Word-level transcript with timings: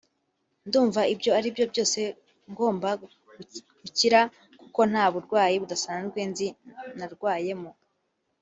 ndumva 0.67 1.01
ibyo 1.13 1.29
ari 1.37 1.49
byo 1.55 1.65
byose 1.71 1.99
ngomba 2.51 2.89
gukira 3.81 4.19
kuko 4.59 4.79
nta 4.91 5.05
burwayi 5.13 5.55
budasanzwe 5.63 6.19
nzi 6.29 6.47
narwayemo 6.97 7.71